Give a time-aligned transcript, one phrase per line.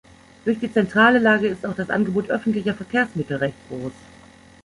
[0.45, 3.91] Durch die zentrale Lage ist auch das Angebot öffentlicher Verkehrsmittel recht groß.